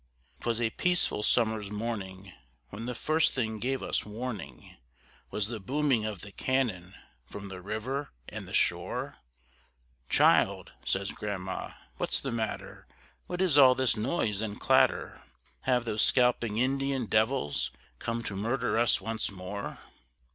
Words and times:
'Twas 0.39 0.59
a 0.59 0.71
peaceful 0.71 1.21
summer's 1.21 1.69
morning, 1.69 2.33
when 2.69 2.87
the 2.87 2.95
first 2.95 3.33
thing 3.33 3.59
gave 3.59 3.83
us 3.83 4.03
warning 4.03 4.75
Was 5.29 5.47
the 5.47 5.59
booming 5.59 6.05
of 6.05 6.21
the 6.21 6.31
cannon 6.31 6.95
from 7.27 7.49
the 7.49 7.61
river 7.61 8.11
and 8.27 8.47
the 8.47 8.51
shore: 8.55 9.17
"Child," 10.09 10.71
says 10.83 11.11
grandma, 11.11 11.73
"what's 11.97 12.19
the 12.19 12.31
matter, 12.31 12.87
what 13.27 13.41
is 13.43 13.59
all 13.59 13.75
this 13.75 13.95
noise 13.95 14.41
and 14.41 14.59
clatter? 14.59 15.21
Have 15.65 15.85
those 15.85 16.01
scalping 16.01 16.57
Indian 16.57 17.05
devils 17.05 17.69
come 17.99 18.23
to 18.23 18.35
murder 18.35 18.79
us 18.79 19.01
once 19.01 19.29
more?" 19.29 19.81